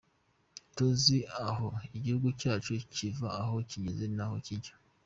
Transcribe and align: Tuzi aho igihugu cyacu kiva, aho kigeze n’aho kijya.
Tuzi 0.75 1.17
aho 1.47 1.67
igihugu 1.97 2.27
cyacu 2.41 2.71
kiva, 2.93 3.27
aho 3.41 3.55
kigeze 3.69 4.05
n’aho 4.15 4.35
kijya. 4.45 4.73